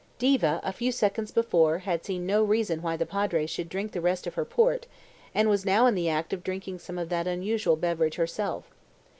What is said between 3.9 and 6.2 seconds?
the rest of her port, and was now in the